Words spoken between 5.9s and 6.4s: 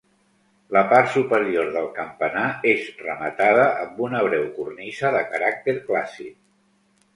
clàssic.